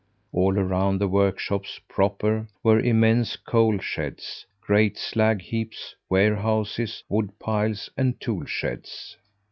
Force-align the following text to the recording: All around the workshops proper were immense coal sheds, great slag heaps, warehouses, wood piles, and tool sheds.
All 0.33 0.57
around 0.57 0.97
the 0.97 1.07
workshops 1.07 1.79
proper 1.87 2.47
were 2.63 2.79
immense 2.79 3.35
coal 3.35 3.77
sheds, 3.77 4.47
great 4.59 4.97
slag 4.97 5.43
heaps, 5.43 5.93
warehouses, 6.09 7.03
wood 7.07 7.37
piles, 7.37 7.87
and 7.95 8.19
tool 8.19 8.45
sheds. 8.47 9.15